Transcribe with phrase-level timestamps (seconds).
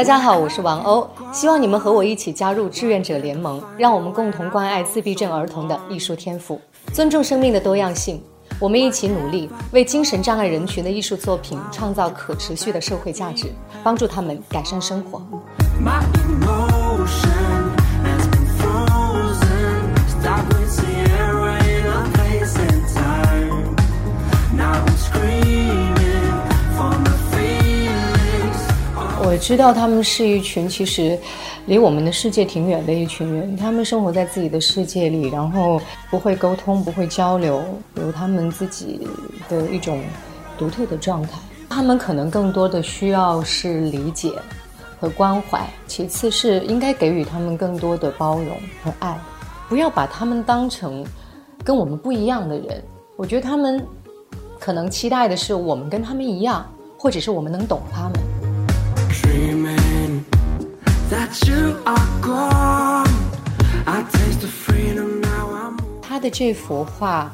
[0.00, 6.58] 大家好，我是王鸥，希望你们和我一起加入志愿者联盟，让我们共同关爱自闭症儿童的艺术天赋，
[6.90, 8.18] 尊重生命的多样性。
[8.58, 13.52] 我们一起努力，为精神障碍人群的艺术作品创造可持续的社会价值，
[13.84, 15.20] 帮助他们改善生活。
[29.22, 31.18] 我知道他们是一群其实
[31.66, 37.62] 离我们的世界挺远的一群人，他们生活在自己的世界里，然后不会沟通，不会交流，
[37.96, 39.06] 有他们自己
[39.48, 40.02] 的一种
[40.58, 41.38] 独特的状态。
[41.68, 44.32] 他们可能更多的需要是理解
[44.98, 49.16] 和关怀，其次是应该给予他们更多的包容和爱，
[49.68, 51.04] 不要把他们当成
[51.62, 52.82] 跟我们不一样的人。
[53.16, 53.86] 我觉得他们
[54.58, 58.29] 可能期待的是我们跟他们一样，或者是我们能懂他们。
[66.02, 67.32] 他的这幅画，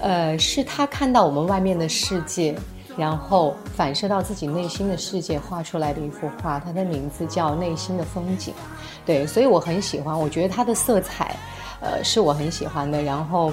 [0.00, 2.54] 呃，是他看到我们外面的世界，
[2.96, 6.60] 然后反射到自己内心的世界画出来的一幅画。
[6.60, 8.54] 它的名字叫《内心的风景》，
[9.04, 10.16] 对，所以我很喜欢。
[10.16, 11.34] 我觉得它的色彩，
[11.80, 13.02] 呃，是我很喜欢的。
[13.02, 13.52] 然后，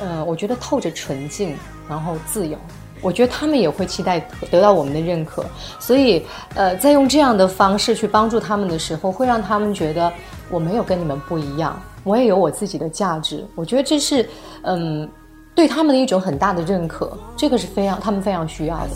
[0.00, 1.54] 呃，我觉得透着纯净，
[1.86, 2.56] 然后自由。
[3.02, 5.44] 我觉得他们也会期待得到我们的认可，
[5.80, 10.10] 所以，呃，在用这样的方式去帮助他们的时候，会让他们觉得
[10.48, 13.44] 我没有跟你们不一样，我也有我自己的价值。
[13.56, 14.28] 我觉得这是，
[14.62, 15.08] 嗯，
[15.54, 18.90] 对他们的一种很大的认可，这个是非常他们非常需要的。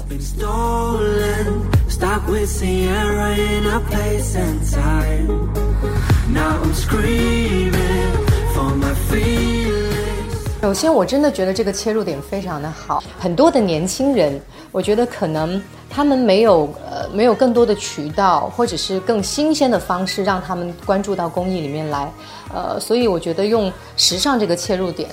[10.66, 13.00] 首先，我真的觉得这个切入点非常的好。
[13.21, 14.37] 很多的年轻人，
[14.72, 22.12] 我觉得可能他们没有呃没有更多的渠道，或者是更新鲜的方式让他们关注到公益里面来，
[22.53, 25.09] 呃，所以我觉得用时尚这个切入点。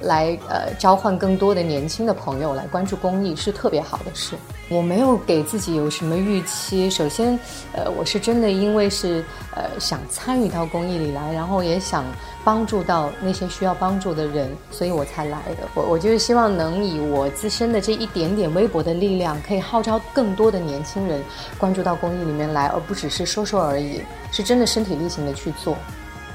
[0.00, 4.34] 来呃召唤更多的年轻的朋友来关注公益是特别好的事。
[4.68, 6.90] 我没有给自己有什么预期。
[6.90, 7.38] 首先，
[7.72, 9.24] 呃，我是真的因为是
[9.54, 12.04] 呃想参与到公益里来，然后也想
[12.42, 15.68] 帮助到那些需要帮助的人，所以我才来的。
[15.72, 21.22] 我我就是希望能以我自身的这一点点微薄的力量，可以号召更多的年轻人
[21.58, 24.00] 关注到公益里面来，而不只是说说而已，
[24.32, 25.76] 是真的身体力行的去做。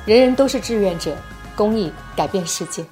[0.05, 1.13] 人人都是志愿者，
[1.53, 2.85] 公益改变世界。